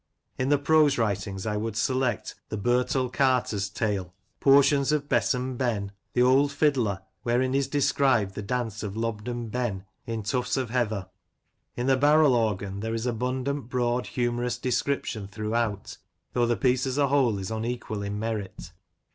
In 0.39 0.49
the 0.49 0.57
prose 0.57 0.97
writings, 0.97 1.45
I 1.45 1.57
would 1.57 1.75
select 1.77 2.33
"The 2.49 2.57
Birtle 2.57 3.13
Carter's 3.13 3.69
Tale"; 3.69 4.11
portions 4.39 4.89
38 4.89 4.95
Lancashire 4.95 5.09
Characters 5.09 5.33
and 5.35 5.59
Places, 5.59 5.59
of" 5.59 5.59
Besom 5.59 5.81
Ben 5.83 5.91
";"The 6.13 6.27
Old 6.27 6.51
Fiddler," 6.51 6.99
wherein 7.21 7.53
is 7.53 7.67
described 7.67 8.33
the 8.33 8.41
dance 8.41 8.81
of 8.81 8.97
Lobden 8.97 9.49
Ben, 9.49 9.85
in" 10.07 10.23
Tufts 10.23 10.57
of 10.57 10.71
Heather." 10.71 11.07
In" 11.77 11.85
The 11.85 11.97
Barrel 11.97 12.33
Organ" 12.33 12.79
there 12.79 12.95
is 12.95 13.05
abundant 13.05 13.69
broad 13.69 14.07
humorous 14.07 14.57
descrip 14.57 15.05
tion 15.05 15.27
throughout, 15.27 15.97
though 16.33 16.47
the 16.47 16.57
piece 16.57 16.87
as 16.87 16.97
a 16.97 17.09
whole 17.09 17.37
is 17.37 17.51
unequal 17.51 18.01
in 18.01 18.17
merit. 18.17 18.71